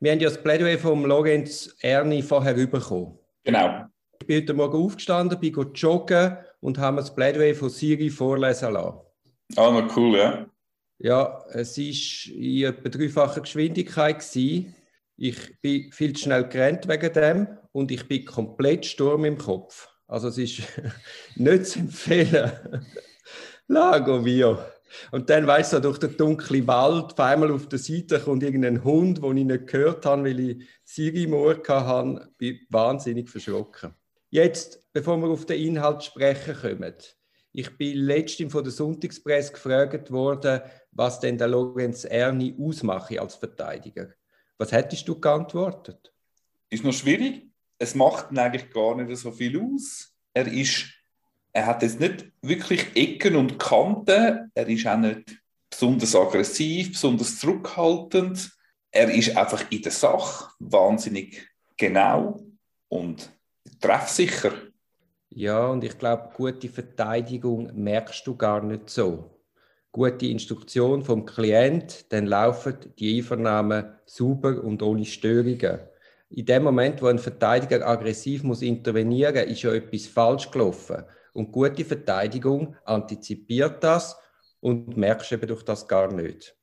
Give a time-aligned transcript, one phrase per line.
[0.00, 3.18] wir haben ja das Plädoyer vom Lorenz Erni vorher bekommen.
[3.44, 3.86] Genau.
[4.20, 8.98] Ich bin heute Morgen aufgestanden, bin joggen und habe das Plädoyer von Siri vorlesen lassen.
[9.56, 10.46] Ah, noch cool, ja.
[10.98, 14.20] Ja, es war in etwa dreifacher Geschwindigkeit.
[14.20, 14.74] Gewesen.
[15.16, 19.88] Ich bin viel zu schnell gerannt wegen dem und ich bin komplett Sturm im Kopf.
[20.06, 20.62] Also es ist
[21.36, 22.52] nicht zu empfehlen.
[23.66, 24.58] Lago Vio.
[25.10, 28.84] Und dann, weißt du, durch den dunklen Wald, auf einmal auf der Seite kommt irgendein
[28.84, 33.94] Hund, den ich nicht gehört habe, weil ich Siri Moor hatte, bin wahnsinnig verschrocken.
[34.30, 36.94] Jetzt, bevor wir auf den Inhalt sprechen kommen,
[37.54, 43.34] ich bin letztens von der Sonntagspresse gefragt worden, was denn der Lorenz Erni ausmache als
[43.34, 44.08] Verteidiger.
[44.56, 46.12] Was hättest du geantwortet?
[46.70, 47.50] Ist noch schwierig.
[47.78, 50.16] Es macht eigentlich gar nicht so viel aus.
[50.32, 50.86] Er ist,
[51.52, 54.50] er hat jetzt nicht wirklich Ecken und Kanten.
[54.54, 55.38] Er ist auch nicht
[55.70, 58.50] besonders aggressiv, besonders zurückhaltend.
[58.90, 62.40] Er ist einfach in der Sache wahnsinnig genau
[62.88, 63.30] und
[63.80, 64.52] treffsicher.
[65.30, 69.30] Ja, und ich glaube, gute Verteidigung merkst du gar nicht so.
[69.90, 75.80] Gute Instruktion vom Klient, dann laufen die Einvernahmen super und ohne Störungen.
[76.30, 81.04] In dem Moment, wo ein Verteidiger aggressiv muss intervenieren, ist ja etwas falsch gelaufen.
[81.32, 84.16] Und gute Verteidigung antizipiert das
[84.60, 86.56] und merkst eben durch das gar nicht.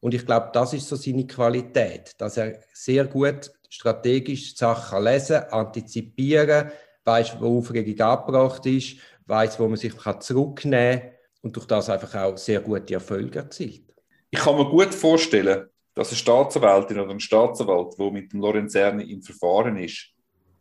[0.00, 5.42] Und ich glaube, das ist so seine Qualität, dass er sehr gut strategisch Sachen lesen,
[5.50, 6.70] antizipieren,
[7.04, 11.10] weiß, wo Aufregung abgebracht ist, weiß, wo man sich zurücknehmen kann
[11.42, 13.94] und durch das einfach auch sehr gute Erfolge erzielt.
[14.30, 19.04] Ich kann mir gut vorstellen, dass eine Staatsanwältin oder ein Staatsanwalt, der mit dem Lorenzerni
[19.10, 20.10] im Verfahren ist,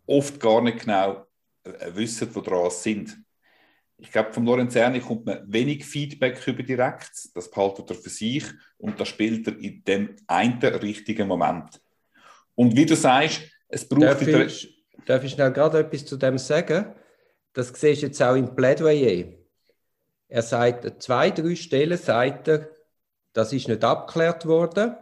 [0.05, 1.25] oft gar nicht genau
[1.63, 3.24] äh, wissen, woran sie sind.
[3.97, 7.11] Ich glaube, vom Lorenzerni kommt man wenig Feedback über direkt.
[7.33, 8.43] Das behaltet er für sich
[8.77, 11.81] und das spielt er in dem einen richtigen Moment.
[12.55, 16.37] Und wie du sagst, es braucht darf ich, darf ich schnell gerade etwas zu dem
[16.37, 16.93] sagen?
[17.53, 19.25] Das siehst du jetzt auch im Plädoyer.
[20.27, 22.69] Er sagt, zwei, drei Stellen sagt er,
[23.31, 24.95] das ist nicht abgeklärt worden.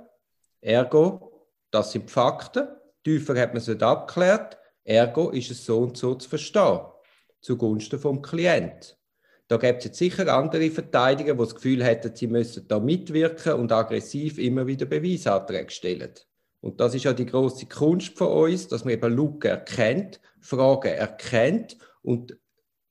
[0.61, 2.67] Ergo, das sind Fakten.
[3.03, 4.57] Tiefer hat man es nicht abgeklärt.
[4.83, 6.81] Ergo ist es so und so zu verstehen.
[7.43, 8.97] Zugunsten vom Klient.
[9.49, 13.53] Da gibt es jetzt sicher andere Verteidiger, die das Gefühl hätten, sie müssen da mitwirken
[13.53, 16.13] und aggressiv immer wieder Beweisanträge stellen.
[16.61, 20.93] Und das ist ja die große Kunst von uns, dass man eben Lücken erkennt, Fragen
[20.93, 22.37] erkennt und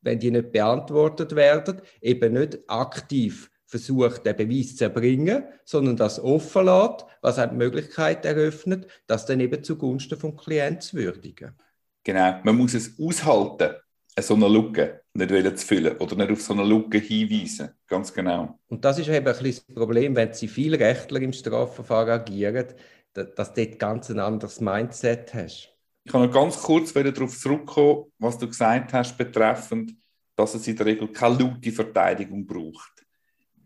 [0.03, 6.21] wenn die nicht beantwortet werden, eben nicht aktiv versucht, den Beweis zu erbringen, sondern das
[6.21, 11.57] offen lässt, was eine Möglichkeit eröffnet, das dann eben zugunsten vom Klienten zu würdigen.
[12.05, 13.77] Genau, man muss es aushalten,
[14.21, 17.71] so eine Lücke nicht zu füllen oder nicht auf so eine Lücke hinweisen.
[17.87, 18.59] Ganz genau.
[18.69, 22.67] Und das ist eben ein bisschen das Problem, wenn Zivilrechtler im Strafverfahren agieren,
[23.15, 25.71] dass du dort ganz ein anderes Mindset hast.
[26.05, 29.95] Ich kann noch ganz kurz wieder darauf zurückkommen, was du gesagt hast, betreffend,
[30.37, 33.07] dass es in der Regel keine laute Verteidigung braucht.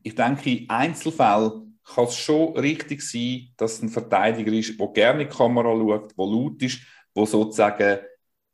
[0.03, 5.23] Ich denke, in Einzelfällen kann es schon richtig sein, dass ein Verteidiger ist, der gerne
[5.23, 6.81] in die Kamera schaut, der laut ist,
[7.17, 7.99] der sozusagen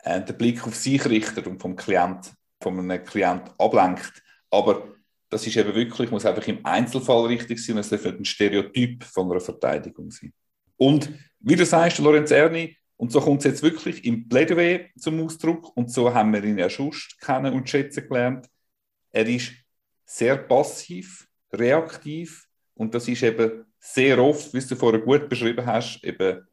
[0.03, 4.23] äh, den Blick auf sich richtet und vom Klient, von einem Klient ablenkt.
[4.51, 4.89] Aber
[5.31, 9.05] das ist eben wirklich, muss einfach im Einzelfall richtig sein und es darf ein Stereotyp
[9.05, 10.33] von einer Verteidigung sein.
[10.77, 11.11] Und
[11.41, 15.77] wie du sagst, Lorenz Erni, und so kommt es jetzt wirklich im Plädoyer zum Ausdruck
[15.77, 18.47] und so haben wir ihn ja schon kennen und schätzen gelernt.
[19.11, 19.53] Er ist
[20.05, 26.05] sehr passiv, reaktiv und das ist eben sehr oft, wie du vorher gut beschrieben hast,
[26.05, 26.47] eben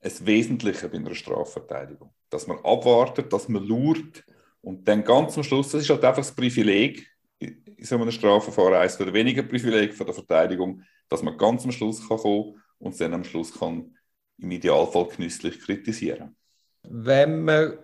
[0.00, 2.12] ein Wesentliche bei einer Strafverteidigung.
[2.34, 4.24] Dass man abwartet, dass man lurt
[4.60, 7.08] und dann ganz am Schluss, das ist halt einfach das Privileg
[7.38, 11.70] in so einem Strafverfahren, eines der wenigen Privileg von der Verteidigung, dass man ganz am
[11.70, 13.94] Schluss kann kommen und dann am Schluss kann
[14.38, 16.34] im Idealfall genüsslich kritisieren.
[16.82, 17.78] Wenn wir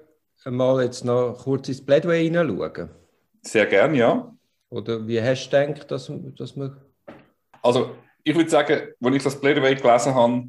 [0.46, 2.90] mal jetzt noch kurz ins Plädoyer hineinschauen.
[3.42, 4.34] Sehr gerne, ja.
[4.68, 6.76] Oder wie hast du gedacht, dass, dass wir...
[7.62, 7.94] Also,
[8.24, 10.48] ich würde sagen, als ich das Plädoyer gelesen habe,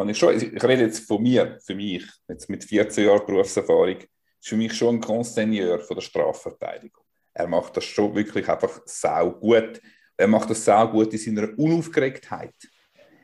[0.00, 3.98] fand ich schon, ich rede jetzt von mir, für mich, jetzt mit 14 Jahren Berufserfahrung,
[3.98, 7.04] ist für mich schon ein Grand Seigneur von der Strafverteidigung.
[7.34, 9.78] Er macht das schon wirklich einfach sau gut.
[10.16, 12.54] Er macht das sau gut in seiner Unaufgeregtheit.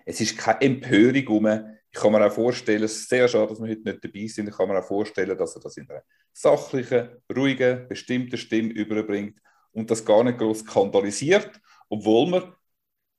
[0.04, 1.46] Es ist keine Empörung um.
[1.90, 4.48] Ich kann mir auch vorstellen, es ist sehr schade, dass wir heute nicht dabei sind.
[4.50, 6.02] Ich kann mir auch vorstellen, dass er das in einer
[6.34, 9.40] sachlichen, ruhigen, bestimmten Stimme überbringt
[9.72, 11.58] und das gar nicht groß skandalisiert,
[11.88, 12.54] obwohl man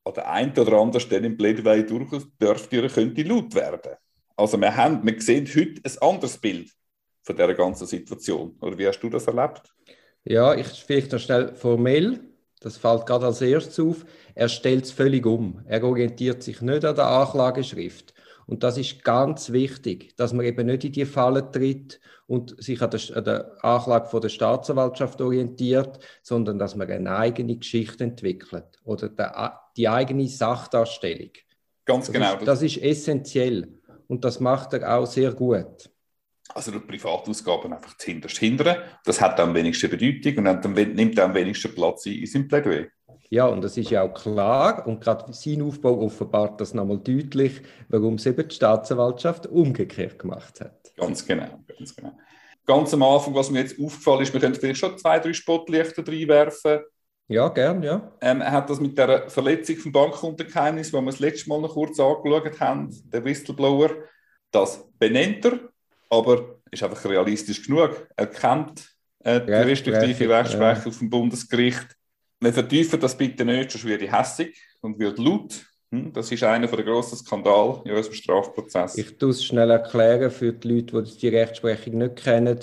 [0.07, 3.93] an der einen oder anderen Stelle im Plädoyer durchaus dürfte könnte laut werden.
[4.35, 6.71] Also wir, haben, wir sehen heute ein anderes Bild
[7.23, 8.55] von dieser ganzen Situation.
[8.61, 9.63] Oder wie hast du das erlebt?
[10.23, 12.19] Ja, ich vielleicht noch schnell formell.
[12.59, 14.05] Das fällt gerade als erstes auf.
[14.35, 15.61] Er stellt es völlig um.
[15.65, 18.13] Er orientiert sich nicht an der Anklageschrift.
[18.47, 22.81] Und das ist ganz wichtig, dass man eben nicht in die Falle tritt und sich
[22.81, 28.05] an der, an der Anklage von der Staatsanwaltschaft orientiert, sondern dass man eine eigene Geschichte
[28.05, 31.31] entwickelt oder der, die eigene Sachdarstellung.
[31.83, 32.35] Ganz das genau.
[32.37, 33.67] Ist, das ist essentiell
[34.07, 35.89] und das macht er auch sehr gut.
[36.53, 38.77] Also durch Privatausgaben einfach zuhinterst hindern.
[39.03, 42.87] Das hat am wenigsten Bedeutung und dann nimmt am wenigsten Platz in seinem Plädoyer.
[43.29, 47.61] Ja, und das ist ja auch klar und gerade sein Aufbau offenbart das nochmal deutlich,
[47.89, 50.91] warum es eben die Staatsanwaltschaft umgekehrt gemacht hat.
[50.95, 52.17] Ganz genau, ganz genau.
[52.65, 56.05] Ganz am Anfang, was mir jetzt aufgefallen ist, wir können vielleicht schon zwei, drei Spotlichter
[56.07, 56.79] reinwerfen.
[57.29, 58.13] Ja, gern, ja.
[58.21, 61.73] Ähm, er hat das mit der Verletzung vom Bankkundengeheimnis, wo wir das letzte Mal noch
[61.73, 63.89] kurz angeschaut haben, der Whistleblower,
[64.51, 65.59] das benennt er,
[66.09, 68.07] aber ist einfach realistisch genug.
[68.15, 68.89] Er kennt
[69.23, 70.97] äh, die restriktive Rechtsprechung ja.
[70.97, 71.97] vom Bundesgericht
[72.39, 75.65] wir vertiefen das bitte nicht, sonst werde ich hässig und wird laut.
[75.91, 78.97] Hm, das ist einer der grossen Skandale in unserem Strafprozess.
[78.97, 82.59] Ich tue es schnell erklären für die Leute, die die Rechtsprechung nicht kennen.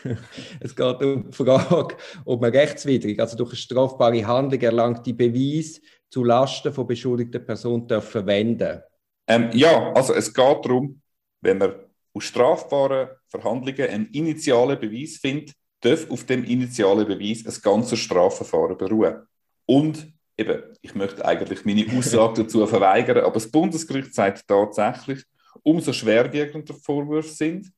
[0.60, 5.82] es geht um die Frage, ob man rechtswidrig, also durch eine strafbare Handlung erlangte Beweis
[6.08, 8.80] zu Lasten von beschuldigter Person darf verwenden
[9.26, 11.02] ähm, Ja, also es geht darum,
[11.42, 11.74] wenn man
[12.14, 15.54] aus strafbaren Verhandlungen einen initialen Beweis findet,
[15.86, 19.22] darf auf dem initialen Beweis ein ganzes Strafverfahren beruhen.
[19.66, 25.24] Und eben, ich möchte eigentlich meine Aussage dazu verweigern, aber das Bundesgericht sagt tatsächlich,
[25.62, 27.72] umso schwerwiegender Vorwürfe sind,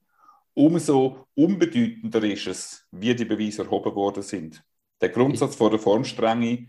[0.55, 4.63] umso unbedeutender ist es, wie die Beweise erhoben worden sind.
[5.01, 6.67] Der Grundsatz von der Formstrenge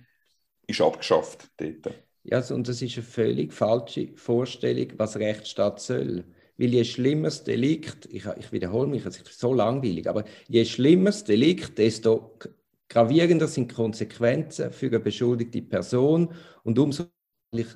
[0.68, 1.95] ist abgeschafft dort.
[2.24, 6.25] Ja, und das ist eine völlig falsche Vorstellung, was Rechtsstaat soll.
[6.59, 10.65] Weil je schlimmer das Delikt, ich, ich wiederhole mich, es ist so langweilig, aber je
[10.65, 12.38] schlimmer das Delikt, desto
[12.89, 16.33] gravierender sind Konsequenzen für eine beschuldigte Person
[16.63, 17.06] und umso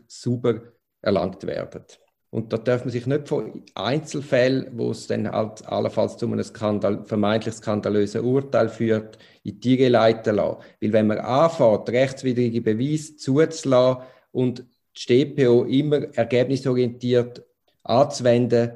[0.08, 1.84] sauber erlangt werden.
[2.30, 6.44] Und da darf man sich nicht von Einzelfällen, wo es dann halt allenfalls zu einem
[6.44, 10.58] Skandal, vermeintlich skandalösen Urteil führt, in die Tiere leiten lassen.
[10.82, 14.66] Weil wenn man anfängt, rechtswidrige Beweise zuzulassen und
[14.98, 17.44] die StPO immer ergebnisorientiert
[17.84, 18.72] anzuwenden,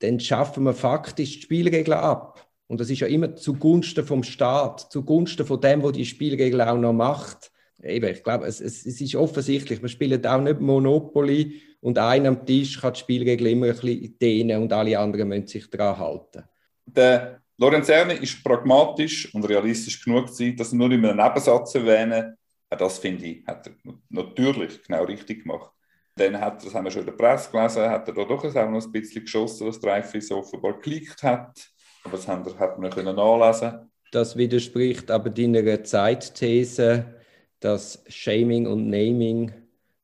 [0.00, 2.46] dann schaffen wir faktisch die Spielregeln ab.
[2.68, 6.78] Und das ist ja immer zugunsten vom Staat, zugunsten von dem, wo die Spielregeln auch
[6.78, 7.52] noch macht.
[7.82, 12.30] Eben, ich glaube, es, es, es, ist offensichtlich, wir spielen auch nicht Monopoly und einer
[12.30, 15.98] am Tisch kann die Spielregeln immer ein bisschen dehnen und alle anderen müssen sich daran
[15.98, 16.44] halten.
[16.86, 22.36] Der Lorenzerne ist pragmatisch und realistisch genug gewesen, dass er nur in einem Nebensatz erwähnen.
[22.68, 23.74] Das finde ich, hat er
[24.08, 25.70] natürlich genau richtig gemacht.
[26.16, 28.70] Dann hat, das haben wir schon in der Presse gelesen, hat er da doch auch
[28.70, 31.70] noch ein bisschen geschossen, was Dreyfus offenbar geklickt hat.
[32.04, 33.90] Aber das hat, hat man können nachlesen.
[34.12, 37.16] Das widerspricht aber deiner Zeitthese,
[37.60, 39.52] dass Shaming und Naming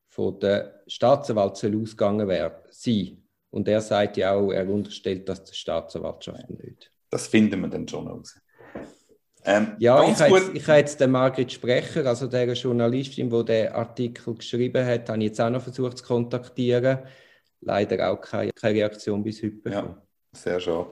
[0.07, 2.29] von der Staatsanwalt soll ausgegangen
[2.69, 3.23] sein.
[3.49, 6.91] Und er sagt ja auch, er unterstellt das der Staatsanwaltschaft nicht.
[7.09, 8.39] Das finden wir dann schon raus.
[9.45, 13.45] Ähm, ja, ich habe, jetzt, ich habe jetzt den Margret Sprecher, also der Journalistin, die
[13.45, 16.99] den Artikel geschrieben hat, habe ich jetzt auch noch versucht zu kontaktieren.
[17.59, 19.69] Leider auch keine, keine Reaktion bis heute.
[19.69, 20.01] Ja,
[20.31, 20.87] sehr schade.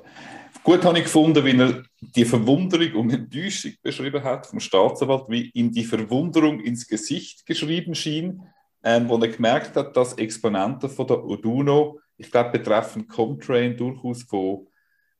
[0.64, 5.50] Gut habe ich gefunden, wie er die Verwunderung und Enttäuschung beschrieben hat vom Staatsanwalt, wie
[5.54, 8.44] ihm die Verwunderung ins Gesicht geschrieben schien,
[8.84, 14.24] ähm, wo er gemerkt hat, dass Exponenten von der Oduno, ich glaube betreffend Comtrain, durchaus
[14.24, 14.68] von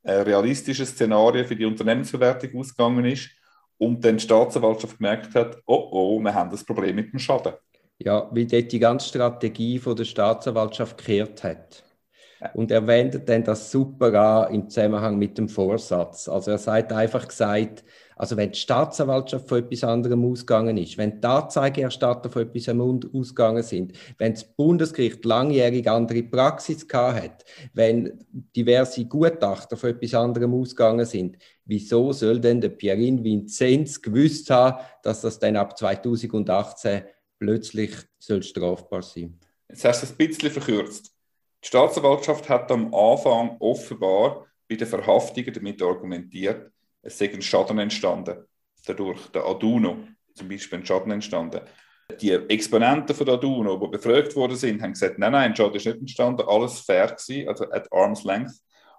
[0.04, 3.30] realistische Szenarien für die Unternehmensverwertung ausgegangen ist
[3.78, 7.54] und dann die Staatsanwaltschaft gemerkt hat, oh oh, wir haben das Problem mit dem Schaden.
[8.00, 11.84] Ja, wie dort die ganze Strategie von der Staatsanwaltschaft gekehrt hat.
[12.54, 16.28] Und er wendet dann das super an im Zusammenhang mit dem Vorsatz.
[16.28, 17.84] Also er sagt einfach gesagt,
[18.16, 22.70] also wenn die Staatsanwaltschaft von etwas anderem ausgegangen ist, wenn die Anzeigerstatter von etwas
[23.14, 30.14] ausgegangen sind, wenn das Bundesgericht langjährig andere Praxis gehabt hat, wenn diverse Gutachter von etwas
[30.14, 35.78] anderem ausgegangen sind, wieso soll denn der Pierin Vinzenz gewusst haben, dass das dann ab
[35.78, 37.02] 2018
[37.40, 41.11] plötzlich soll strafbar sein Jetzt hast du es ein bisschen verkürzt.
[41.64, 46.72] Die Staatsanwaltschaft hat am Anfang offenbar bei den Verhaftungen damit argumentiert,
[47.04, 48.46] es sei ein Schaden entstanden.
[48.86, 51.62] Dadurch der Aduno zum Beispiel ein Schaden entstanden.
[52.20, 55.76] Die Exponenten von der Aduno, die befragt worden sind, haben gesagt, nein, nein, ein Schaden
[55.76, 58.54] ist nicht entstanden, alles fair gewesen, also at arm's length.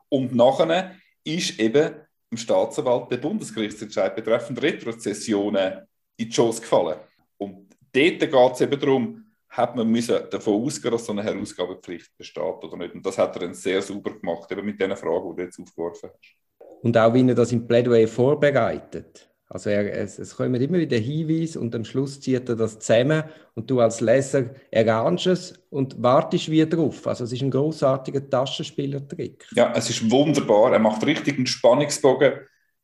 [0.09, 1.95] Und nachher ist eben
[2.31, 6.99] im Staatsanwalt der Bundesgerichtsentscheid betreffend Retrozessionen in die Schoß gefallen.
[7.39, 9.22] Und dort geht es eben darum,
[9.53, 12.95] hat man müssen davon ausgehen, dass so eine Herausgabepflicht besteht oder nicht.
[12.95, 15.61] Und das hat er dann sehr sauber gemacht, eben mit den Fragen, die du jetzt
[15.61, 16.37] aufgeworfen hast
[16.83, 19.29] und auch wie er das im Plädoyer vorbereitet.
[19.49, 23.25] Also er, es, es kommen immer wieder Hinweise und am Schluss zieht er das zusammen
[23.55, 27.07] und du als Leser erahnst es und wartest wieder drauf.
[27.07, 29.47] Also es ist ein großartiger Taschenspielertrick.
[29.55, 30.73] Ja, es ist wunderbar.
[30.73, 32.33] Er macht richtig einen Spannungsbogen.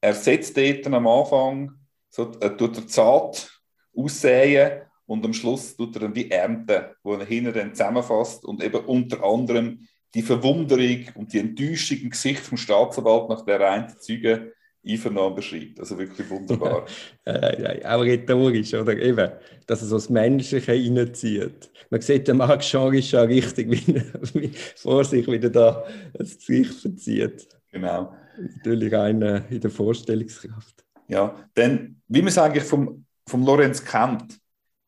[0.01, 1.73] Er setzt dort am Anfang,
[2.11, 3.51] so, er tut er zart
[3.97, 8.63] aussehen und am Schluss tut er dann die Ernte, wo er hinten dann zusammenfasst und
[8.63, 9.81] eben unter anderem
[10.15, 14.53] die Verwunderung und die Enttäuschung im Gesicht vom Staatsanwalt nach der einen Zeuge
[14.87, 15.81] Einvernahmen beschreibt.
[15.81, 16.87] Also wirklich wunderbar.
[17.25, 18.97] äh, auch rhetorisch, oder?
[18.99, 19.33] Eben,
[19.67, 21.71] dass er so das Menschliche reinzieht.
[21.91, 23.71] Man sieht, der Marc Jean ist schon richtig,
[24.35, 27.49] wie, vor sich wieder da das Gesicht verzieht.
[27.73, 28.15] Genau.
[28.57, 30.85] Natürlich einer in der Vorstellungskraft.
[31.09, 34.39] Ja, denn wie man es eigentlich vom, vom Lorenz kennt,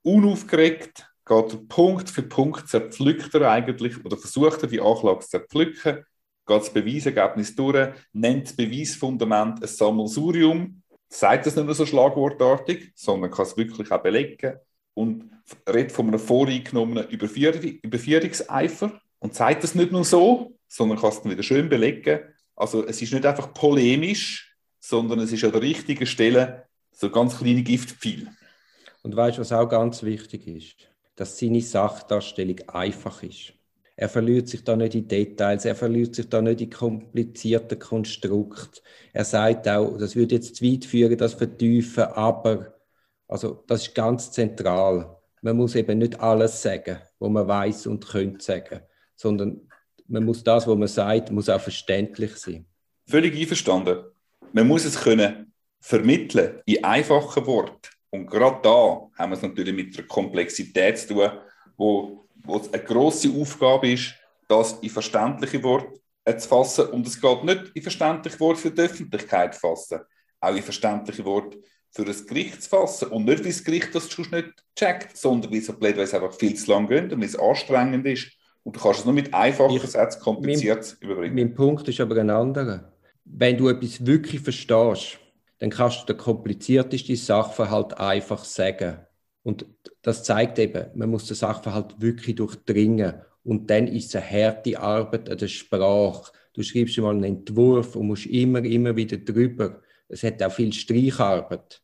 [0.02, 6.04] unaufgeregt geht Punkt für Punkt, zerpflückt er eigentlich oder versucht er die Anklage zu zerpflücken
[6.50, 12.92] geht das Beweisergebnis durch, nennt das Beweisfundament ein Sammelsurium, sagt das nicht nur so schlagwortartig,
[12.94, 14.54] sondern kann es wirklich auch belegen
[14.94, 15.30] und
[15.68, 21.32] redet von einem voreingenommenen Überführungseifer und sagt das nicht nur so, sondern kann es dann
[21.32, 22.20] wieder schön belegen.
[22.56, 27.38] Also es ist nicht einfach polemisch, sondern es ist an der richtigen Stelle so ganz
[27.38, 28.28] kleine Giftpfeil.
[29.02, 30.76] Und weißt du, was auch ganz wichtig ist?
[31.16, 33.54] Dass seine Sachdarstellung einfach ist.
[33.96, 38.82] Er verliert sich da nicht in Details, er verliert sich da nicht in komplizierten Konstrukt.
[39.12, 42.78] Er sagt auch, das würde jetzt zu weit führen, das vertiefen, aber
[43.28, 45.18] also das ist ganz zentral.
[45.42, 48.80] Man muss eben nicht alles sagen, was man weiß und könnte sagen,
[49.16, 49.60] sondern
[50.08, 52.66] man muss das, was man sagt, muss auch verständlich sein.
[53.06, 53.98] Völlig einverstanden.
[54.52, 57.88] Man muss es können vermitteln in einfachen Worten.
[58.10, 61.30] Und gerade da haben wir es natürlich mit einer Komplexität zu tun,
[61.76, 64.14] wo wo es eine grosse Aufgabe ist,
[64.48, 66.00] das in verständliche Worte
[66.38, 66.86] zu fassen.
[66.86, 70.00] Und es geht nicht in verständliche Worte für die Öffentlichkeit zu fassen,
[70.40, 71.58] auch in verständliche Worte
[71.90, 73.08] für ein Gericht zu fassen.
[73.08, 76.70] Und nicht, weil das Gericht das schon nicht checkt, sondern weil es einfach viel zu
[76.70, 78.30] lang geht und weil es anstrengend ist.
[78.62, 81.34] Und du kannst es nur mit einfachen ich, Sätzen kompliziert mein, überbringen.
[81.34, 82.92] Mein Punkt ist aber ein anderer.
[83.24, 85.18] Wenn du etwas wirklich verstehst,
[85.60, 88.98] dann kannst du den kompliziertesten Sachverhalt einfach sagen.
[89.42, 89.66] Und
[90.02, 93.20] das zeigt eben, man muss den Sachverhalt wirklich durchdringen.
[93.44, 96.32] Und dann ist es eine harte Arbeit an der Sprache.
[96.54, 99.82] Du schreibst mal einen Entwurf und musst immer, immer wieder drüber.
[100.08, 101.82] Es hat auch viel Streicharbeit.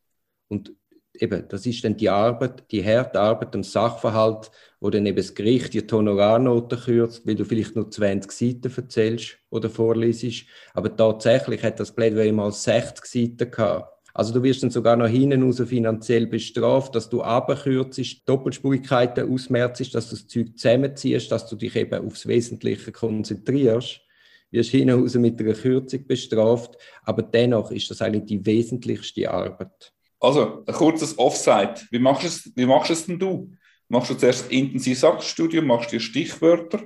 [0.49, 0.75] Und
[1.21, 5.35] eben, das ist dann die Arbeit, die harte Arbeit am Sachverhalt, wo dann eben das
[5.35, 10.47] Gericht die Honorarnote kürzt, weil du vielleicht nur 20 Seiten erzählst oder vorliest.
[10.75, 13.97] Aber tatsächlich hat das Plädoyer mal 60 Seiten gehabt.
[14.17, 19.95] Also du wirst dann sogar noch hinten raus finanziell bestraft, dass du abkürzt, Doppelspurigkeiten ausmerzest,
[19.95, 24.01] dass du das Zeug zusammenziehst, dass du dich eben aufs Wesentliche konzentrierst.
[24.51, 29.93] Wirst hinten raus mit einer Kürzung bestraft, aber dennoch ist das eigentlich die wesentlichste Arbeit.
[30.21, 31.75] Also, ein kurzes Offside.
[31.91, 33.53] Wie machst du es, wie machst es denn du?
[33.89, 36.81] Machst du zuerst ein intensives Satzstudium, machst dir Stichwörter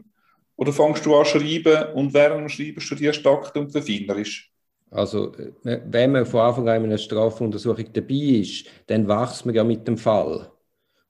[0.57, 4.51] oder fängst du an schreiben und während dem Schreiben studierst du Akte und verfeinerst?
[4.91, 9.55] Also, äh, wenn man von Anfang an in einer Strafuntersuchung dabei ist, dann wächst man
[9.55, 10.51] ja mit dem Fall.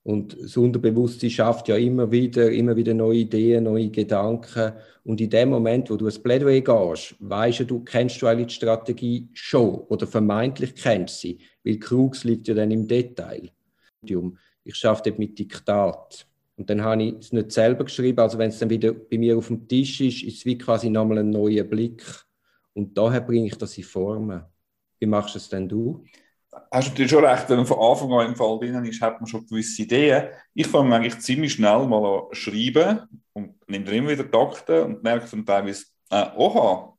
[0.03, 4.73] Und das Unterbewusstsein schafft ja immer wieder, immer wieder neue Ideen, neue Gedanken.
[5.05, 8.55] Und in dem Moment, wo du ein Plädoyer gehst, weißt du, kennst du eigentlich die
[8.55, 13.51] Strategie schon oder vermeintlich kennst sie, weil Krux liegt ja dann im Detail.
[14.65, 16.27] Ich schaffe mit Diktat.
[16.57, 19.37] Und dann habe ich es nicht selber geschrieben, also wenn es dann wieder bei mir
[19.37, 22.03] auf dem Tisch ist, ist es wie quasi nochmal ein neuer Blick
[22.75, 24.43] und daher bringe ich das in Formen.
[24.99, 26.05] Wie machst du es denn du?
[26.73, 29.21] Hast du natürlich schon recht, wenn man von Anfang an im Fall drin ist, hat
[29.21, 30.29] man schon gewisse Ideen.
[30.55, 35.03] Ich fange eigentlich ziemlich schnell mal an schreiben und nehme dann immer wieder Takte und
[35.03, 36.97] merke dann teilweise, äh, oha,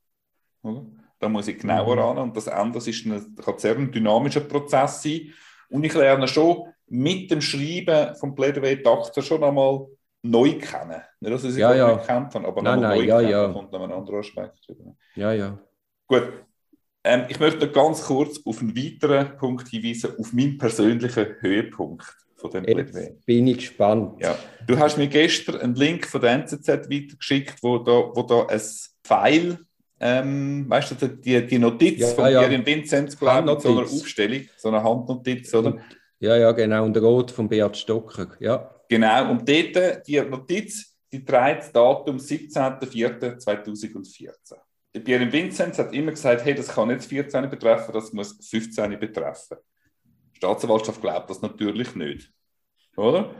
[1.20, 2.02] da muss ich genauer mhm.
[2.02, 2.18] ran.
[2.18, 5.34] Und das Ende das ist ein, kann sehr ein dynamischer Prozess sein.
[5.70, 9.88] Und ich lerne schon mit dem Schreiben vom Plädoyer Takte schon einmal
[10.24, 11.02] neu kennen.
[11.20, 11.96] Nicht, dass ich sie ja, ja.
[11.96, 13.48] gekannt habe, aber nein, nein, neu ja, kennen, ja.
[13.50, 14.68] kommt noch ein anderer Aspekt.
[15.16, 15.58] Ja, ja.
[16.08, 16.46] Gut.
[17.04, 22.04] Ähm, ich möchte ganz kurz auf einen weiteren Punkt hinweisen, auf meinen persönlichen Höhepunkt
[22.36, 23.12] von dem Plädoyer.
[23.26, 24.22] bin ich gespannt.
[24.22, 24.38] Ja.
[24.68, 28.62] Du hast mir gestern einen Link von der NZZ weitergeschickt, wo da, wo da ein
[29.04, 29.60] Pfeil,
[30.00, 32.42] ähm, weißt du, die, die Notiz ja, von ja.
[32.44, 35.78] Irin Vinzenz, glaube ich, so einer Aufstellung, so eine Handnotiz, oder?
[36.20, 38.76] Ja, ja, genau, und Rot von Beat Stocker, ja.
[38.90, 44.56] Genau, und dort, die Notiz, die trägt das Datum 17.04.2014.
[45.00, 49.58] Pierre Vinzenz hat immer gesagt, hey, das kann nicht 14 betreffen, das muss 15 betreffen.
[50.34, 52.32] Die Staatsanwaltschaft glaubt das natürlich nicht.
[52.98, 53.34] Oder?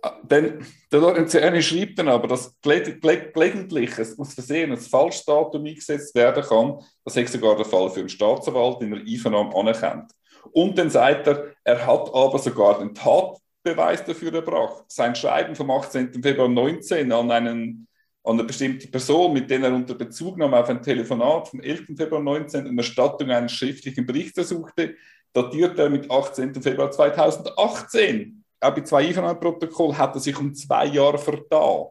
[0.00, 5.64] Ah, denn der Lorenziani schreibt dann aber, dass gelegentlich es aus Versehen ein falsches Datum
[5.64, 6.78] eingesetzt werden kann.
[7.04, 10.12] Das ist sogar der Fall für einen Staatsanwalt in der Einvernahme anerkannt.
[10.52, 14.84] Und dann sagt er, er hat aber sogar den Tatbeweis dafür erbracht.
[14.86, 16.22] Sein Schreiben vom 18.
[16.22, 17.87] Februar 19 an, einen,
[18.28, 21.96] an eine bestimmte Person, mit der er unter Bezugnahme auf ein Telefonat vom 11.
[21.96, 24.96] Februar 19 eine Erstattung eines schriftlichen Berichts ersuchte,
[25.32, 26.54] datiert er mit 18.
[26.62, 28.44] Februar 2018.
[28.60, 31.86] Auch bei zwei Einvernahmeprotokoll hat er sich um zwei Jahre vertan.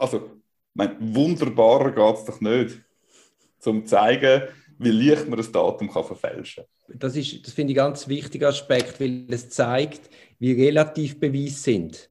[0.00, 0.30] Also,
[0.72, 2.80] mein, wunderbarer geht es doch nicht,
[3.66, 4.44] um zu zeigen,
[4.78, 6.98] wie leicht man das Datum kann verfälschen kann.
[6.98, 12.10] Das, das finde ich ein ganz wichtiger Aspekt, weil es zeigt, wie relativ Beweise sind.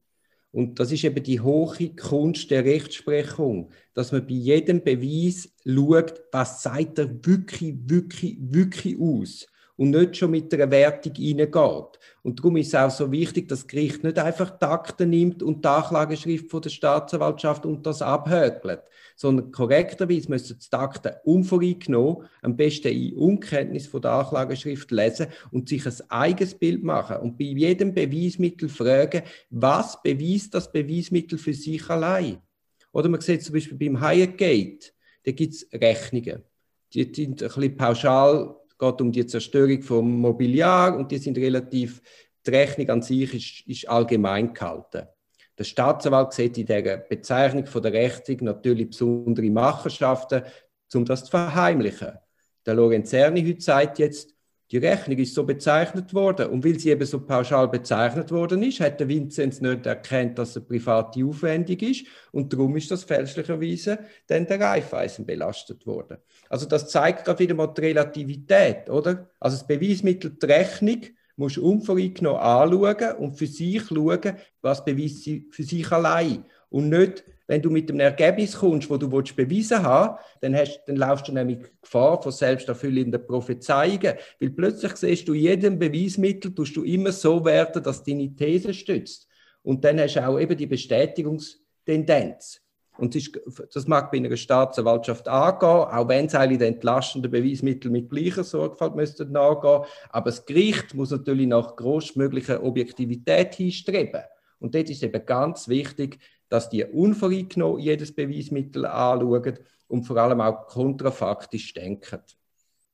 [0.56, 6.14] Und das ist eben die hohe Kunst der Rechtsprechung, dass man bei jedem Beweis schaut,
[6.32, 9.46] was sagt er wirklich, wirklich, wirklich aus
[9.76, 11.98] und nicht schon mit einer Wertung reingeht.
[12.22, 15.42] Und darum ist es auch so wichtig, dass das Gericht nicht einfach die Akten nimmt
[15.42, 18.80] und die Anklageschrift von der Staatsanwaltschaft und das abhökelt,
[19.16, 25.68] sondern korrekterweise müssen die Akten unvoreingenommen, am besten in Unkenntnis von der Anklageschrift lesen und
[25.68, 31.54] sich ein eigenes Bild machen und bei jedem Beweismittel fragen, was beweist das Beweismittel für
[31.54, 32.38] sich allein?
[32.92, 34.94] Oder man sieht zum Beispiel beim Hyatt Gate,
[35.24, 36.42] da gibt es Rechnungen.
[36.92, 42.02] Die sind ein bisschen pauschal geht um die Zerstörung vom Mobiliar und die sind relativ,
[42.46, 45.08] die Rechnung an sich ist, ist allgemein gehalten.
[45.58, 50.42] Der Staatsanwalt sieht in der Bezeichnung von der Rechnung natürlich besondere Machenschaften,
[50.94, 52.12] um das zu verheimlichen.
[52.66, 54.36] Der Lorenzerni heute sagt jetzt,
[54.72, 56.50] die Rechnung ist so bezeichnet worden.
[56.50, 60.50] Und weil sie eben so pauschal bezeichnet worden ist, hat der Vinzenz nicht erkannt, dass
[60.50, 62.06] es eine private Aufwendung ist.
[62.32, 66.18] Und darum ist das fälschlicherweise dann der Raiffeisen belastet worden.
[66.48, 69.30] Also das zeigt gerade wieder mal die Relativität, oder?
[69.38, 71.02] Also das Beweismittel, die Rechnung,
[71.36, 76.44] musst du unvoreingenommen anschauen und für sich schauen, was beweist sie für sich allein.
[76.70, 80.82] Und nicht wenn du mit einem Ergebnis kommst, wo du willst beweisen haben dann, hast,
[80.86, 86.76] dann laufst du nämlich Gefahr von selbsterfüllenden Prophezeiungen, weil plötzlich siehst du jedem Beweismittel, tust
[86.76, 89.28] du immer so werten, dass deine These stützt.
[89.62, 92.60] Und dann hast du auch eben die Bestätigungstendenz.
[92.98, 97.90] Und das, ist, das mag bei einer Staatsanwaltschaft angehen, auch wenn sie die entlastenden Beweismittel
[97.90, 99.82] mit gleicher Sorgfalt müssten nachgehen.
[100.10, 104.22] Aber das Gericht muss natürlich nach größtmöglicher Objektivität hinstreben.
[104.58, 110.40] Und dort ist eben ganz wichtig, dass die unvoreingenommen jedes Beweismittel anschauen und vor allem
[110.40, 112.20] auch kontrafaktisch denken.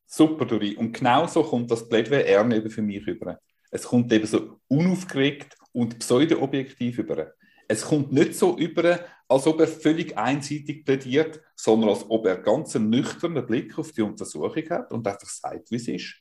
[0.07, 0.77] Super, Dori.
[0.77, 3.39] Und genau so kommt das Plädoyer eben für mich über.
[3.71, 7.33] Es kommt eben so unaufgeregt und pseudo-objektiv über.
[7.67, 9.01] Es kommt nicht so über,
[9.33, 13.93] als ob er völlig einseitig plädiert, sondern als ob er ganz einen nüchternen Blick auf
[13.93, 16.15] die Untersuchung hat und einfach sagt, wie es ist.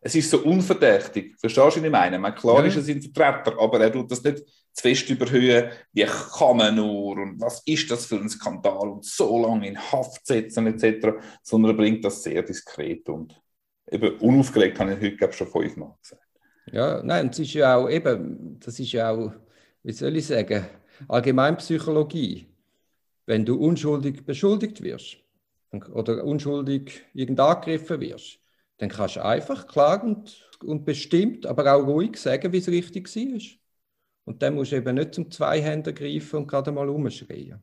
[0.00, 1.34] Es ist so unverdächtig.
[1.40, 2.18] Verstehst du, was ich meine?
[2.18, 2.66] meine klar ja.
[2.66, 6.76] ist er ein Vertreter, aber er tut das nicht zu fest überhöhen, wie kann man
[6.76, 11.16] nur und was ist das für ein Skandal und so lange in Haft setzen etc.,
[11.42, 13.40] sondern er bringt das sehr diskret und
[13.90, 16.22] eben unaufgeregt, habe ich heute glaube ich, schon fünfmal gesagt.
[16.70, 19.32] Ja, nein, das ist ja auch eben, das ist ja auch,
[19.82, 20.66] wie soll ich sagen,
[21.08, 22.47] Allgemeinpsychologie.
[23.28, 25.18] Wenn du unschuldig beschuldigt wirst
[25.92, 28.38] oder unschuldig irgend angegriffen wirst,
[28.78, 33.40] dann kannst du einfach klar und, bestimmt, aber auch ruhig sagen, wie es richtig war.
[34.24, 37.62] Und dann musst du eben nicht zum Zweihänder greifen und gerade mal umschreien.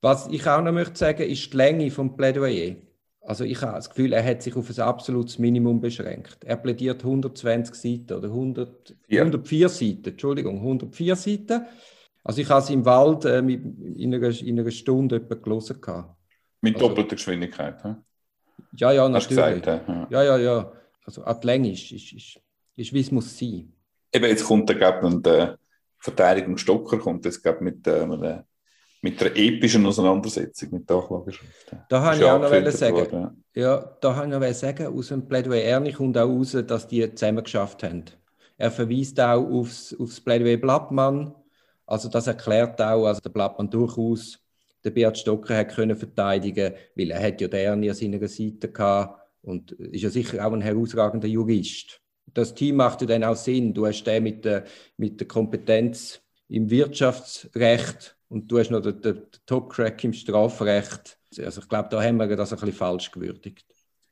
[0.00, 2.76] Was ich auch noch möchte sagen, ist die Länge des Plädoyer.
[3.22, 6.44] Also ich habe das Gefühl, er hat sich auf ein absolutes Minimum beschränkt.
[6.44, 9.22] Er plädiert 120 Seiten oder 100, ja.
[9.22, 11.66] 104 Seiten, Entschuldigung, 104 Seiten.
[12.22, 15.80] Also ich habe es im Wald äh, in, einer, in einer Stunde etwa gelesen.
[16.60, 17.94] Mit also, doppelter Geschwindigkeit, he?
[18.76, 19.62] Ja, ja, natürlich.
[19.62, 20.06] Gesagt, ja.
[20.10, 20.72] ja, ja, ja.
[21.04, 22.40] Also die Länge ist, ist, ist,
[22.76, 23.72] ist, wie es muss sein.
[24.12, 25.58] Eben, jetzt kommt der, glaub, der
[25.98, 28.44] Verteidigung Stocker kommt jetzt, glaub, mit, äh, mit,
[29.02, 31.76] mit einer epischen Auseinandersetzung mit der Anklageschrift.
[31.88, 32.96] Da habe ich auch noch sagen.
[32.96, 33.62] Worden, ja.
[33.62, 37.42] ja, da habe ich noch sagen, aus dem Plädoyer kommt auch raus, dass die zusammen
[37.42, 38.04] geschafft haben.
[38.56, 41.34] Er verweist auch aufs, aufs Plädoyer Blattmann.
[41.90, 44.38] Also das erklärt auch, also der Blattmann durchaus
[44.84, 48.70] der Beat Stocker hat können verteidigen, weil er hat ja den Ernie an seiner Seite
[48.70, 52.00] gehabt und ist ja sicher auch ein herausragender Jurist.
[52.32, 53.74] Das Team macht ja dann auch Sinn.
[53.74, 54.64] Du hast den mit der,
[54.96, 61.18] mit der Kompetenz im Wirtschaftsrecht und du hast noch den, den, den Top-Crack im Strafrecht.
[61.38, 63.66] Also ich glaube, da haben wir das ein bisschen falsch gewürdigt.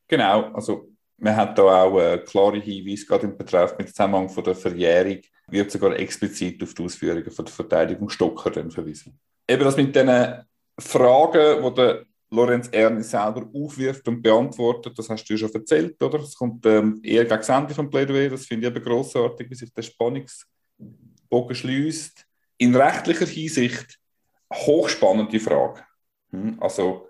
[0.07, 4.29] Genau, also man hat da auch äh, klare Hinweise, gerade im Betreff mit dem Zusammenhang
[4.29, 9.19] von der Verjährung, wird sogar explizit auf die Ausführungen von der Verteidigung Stocker dann verwiesen.
[9.49, 10.45] Eben das mit diesen
[10.79, 16.03] Fragen, die der Lorenz Erni selber aufwirft und beantwortet, das hast du ja schon erzählt,
[16.03, 16.21] oder?
[16.21, 19.73] Es kommt ähm, eher gegen Ende vom Plädoyer, das finde ich eben grossartig, wie sich
[19.73, 22.27] der Spannungsbogen schließt.
[22.59, 23.99] In rechtlicher Hinsicht
[24.53, 25.83] hochspannende Frage.
[26.31, 26.59] Hm?
[26.61, 27.09] Also,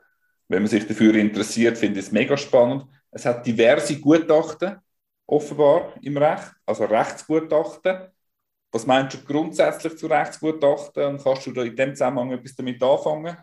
[0.49, 2.87] wenn man sich dafür interessiert, finde ich es mega spannend.
[3.11, 4.77] Es hat diverse Gutachten
[5.27, 8.09] offenbar im Recht, also Rechtsgutachten.
[8.71, 12.83] Was meinst du grundsätzlich zu Rechtsgutachten und kannst du da in dem Zusammenhang etwas damit
[12.83, 13.37] anfangen?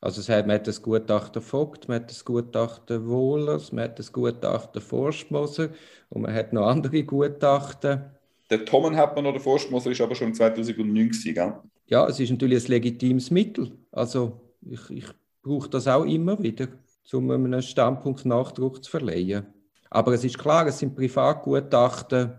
[0.00, 4.00] Also es hat, man hat das Gutachten Vogt, man hat das Gutachten Wohlers, man hat
[4.00, 5.68] das Gutachten Forstmoser
[6.08, 8.10] und man hat noch andere Gutachten.
[8.50, 11.54] Der Tommen hat man noch, der Forstmoser ist aber schon 2009 gewesen, gell?
[11.86, 13.78] Ja, es ist natürlich ein legitimes Mittel.
[13.92, 15.06] Also ich, ich
[15.42, 16.66] brauche das auch immer wieder,
[17.12, 19.46] um einem Standpunkt Nachdruck zu verleihen.
[19.88, 22.32] Aber es ist klar, es sind Privatgutachten.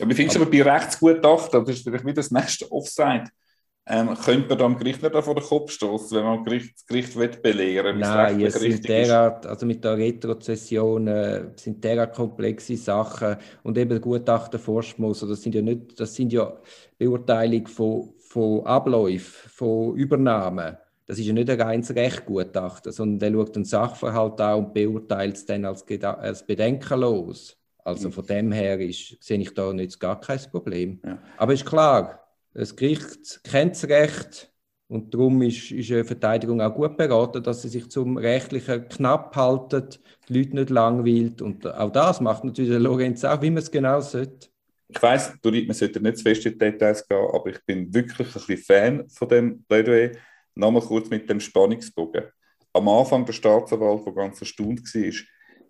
[0.00, 3.24] Ja, wie findest du aber bei Rechtsgutachten, das ist vielleicht wieder das nächste Offside,
[3.90, 6.86] ähm, könnte man da am Gericht nicht vor den Kopf stoßen, wenn man Gericht, das
[6.86, 12.76] Gericht will belehren Nein, es sind derart, also mit der Retrozession äh, sind derart komplexe
[12.76, 16.52] Sachen und eben Gutachten Forschmus, das sind ja nicht, das sind ja
[16.98, 20.76] Beurteilungen von, von Abläufen, von Übernahmen.
[21.06, 25.36] Das ist ja nicht ein reines Rechtgutachten, sondern der schaut den Sachverhalt an und beurteilt
[25.36, 27.57] es dann als, als bedenkenlos.
[27.88, 31.00] Also von dem her ist, sehe ich da nicht gar kein Problem.
[31.06, 31.18] Ja.
[31.38, 32.22] Aber ist klar,
[32.52, 34.52] das Gericht kennt das Recht
[34.88, 39.34] und darum ist, ist eine Verteidigung auch gut beraten, dass sie sich zum Rechtlichen knapp
[39.34, 39.88] halten,
[40.28, 41.40] die Leute nicht langweilt.
[41.40, 44.48] Und auch das macht natürlich der Lorenz auch, wie man es genau sollte.
[44.88, 47.92] Ich weiss, du man sollte nicht zu fest in die Details gehen, aber ich bin
[47.92, 50.10] wirklich ein bisschen Fan von dem Plädoyer.
[50.54, 52.24] Nochmal kurz mit dem Spannungsbogen.
[52.74, 55.12] Am Anfang der Staatsanwalt, der ganz erstaunt war,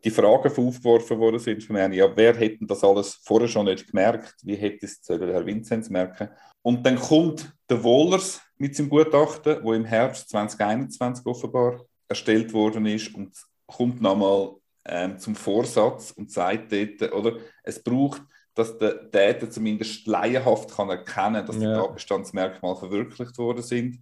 [0.05, 3.89] die Fragen aufgeworfen worden sind von mir, ja, wer hätte das alles vorher schon nicht
[3.89, 4.35] gemerkt?
[4.43, 6.29] Wie hätte es Herr Vinzenz merken?
[6.63, 12.87] Und dann kommt der Wohlers mit seinem Gutachten, wo im Herbst 2021 offenbar erstellt worden
[12.87, 14.53] ist und kommt nochmal
[14.85, 18.23] ähm, zum Vorsatz und sagt dort, oder es braucht,
[18.55, 21.75] dass der Täter zumindest laienhaft kann erkennen, dass ja.
[21.75, 24.01] die Tatbestandsmerkmale verwirklicht worden sind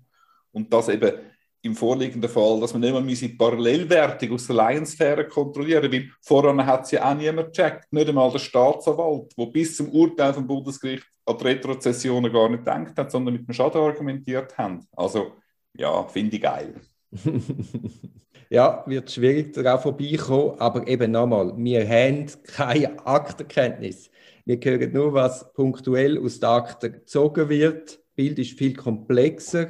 [0.52, 1.12] und dass eben
[1.66, 6.64] im vorliegenden Fall, dass man nicht mal die Parallelwertung aus der Laiensphäre kontrollieren weil voran
[6.64, 10.46] hat es ja auch niemand gecheckt, nicht einmal der Staatsanwalt, der bis zum Urteil vom
[10.46, 14.86] Bundesgericht an die Retrozessionen gar nicht gedacht hat, sondern mit dem Schaden argumentiert haben.
[14.96, 15.32] Also,
[15.76, 16.74] ja, finde ich geil.
[18.50, 24.10] ja, wird schwierig darauf vorbeikommen, aber eben nochmal, wir haben keine Aktenkenntnis.
[24.44, 27.90] Wir hören nur, was punktuell aus der Akte gezogen wird.
[27.90, 29.68] Das Bild ist viel komplexer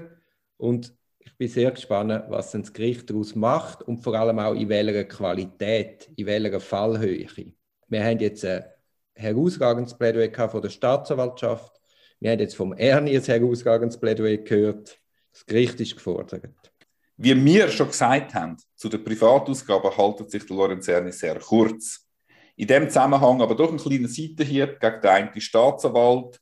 [0.58, 0.94] und
[1.26, 5.04] ich bin sehr gespannt, was das Gericht daraus macht und vor allem auch in welcher
[5.04, 7.26] Qualität, in welcher Fallhöhe.
[7.88, 8.64] Wir haben jetzt ein
[9.14, 11.72] herausragendes Plädoyer von der Staatsanwaltschaft.
[12.20, 14.98] Wir haben jetzt vom Ernie ein herausragendes Plädoyer gehört.
[15.32, 16.72] Das Gericht ist gefordert.
[17.18, 22.06] Wie wir schon gesagt haben, zu der Privatausgabe haltet sich der Lorenz Erni sehr kurz.
[22.56, 26.40] In dem Zusammenhang aber doch ein kleiner Seitenhieb gegen den einen Staatsanwalt,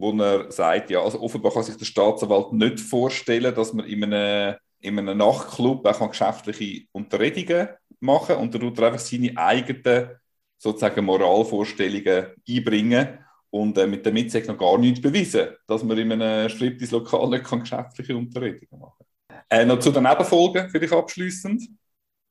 [0.00, 4.02] wo er sagt, ja, also offenbar kann sich der Staatsanwalt nicht vorstellen, dass man in
[4.02, 7.68] einem, in einem Nachtclub auch geschäftliche Unterredungen
[8.00, 10.08] machen kann und er tut einfach seine eigenen
[10.56, 13.18] sozusagen Moralvorstellungen einbringen
[13.50, 17.44] und äh, mit damit sagt noch gar nichts bewiesen, dass man in einem Striptease-Lokal nicht
[17.44, 19.38] kann geschäftliche Unterredungen machen kann.
[19.50, 21.62] Äh, noch zu den Nebenfolgen für dich abschließend.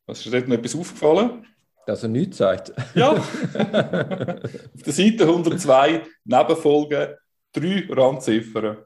[0.07, 1.45] Was ist dir noch etwas aufgefallen?
[1.85, 2.73] Dass er nichts sagt.
[2.95, 3.11] Ja.
[3.13, 7.09] Auf der Seite 102 Nebenfolgen
[7.51, 8.77] drei Randziffern.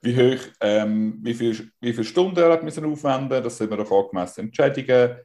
[0.00, 3.76] Wie hoch, ähm, wie viele wie viel Stunden er hat müssen aufwenden, das sind wir
[3.76, 5.16] doch angemessen entschädigen,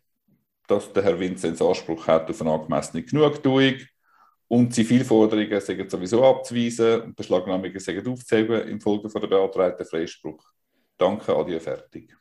[0.67, 3.75] dass der Herr Vinzenz Anspruch hat auf eine angemessene Genugtuung
[4.47, 10.43] und Zivilforderungen sind sowieso abzuweisen und Beschlagnahmungen sind aufzuheben infolge von der beantragten Freispruch.
[10.97, 12.15] Danke, adieu, fertig.